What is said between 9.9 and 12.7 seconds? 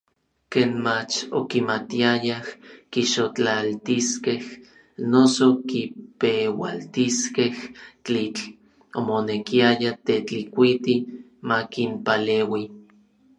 Tetlikuiti makinpaleui.